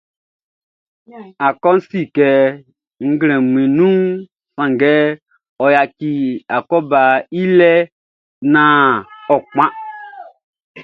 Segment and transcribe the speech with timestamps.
[1.47, 2.27] Akɔʼn si kɛ
[3.09, 3.99] nglɛmun nunʼn,
[4.55, 4.93] sanngɛ
[5.63, 6.11] ɔ yaci
[6.55, 7.73] akɔbaʼn i lɛ
[8.53, 8.91] naan
[9.33, 9.71] ɔ kpan.